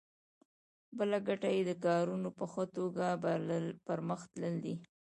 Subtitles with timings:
[0.97, 3.05] بله ګټه یې د کارونو په ښه توګه
[3.87, 4.75] پرمخ تلل دي.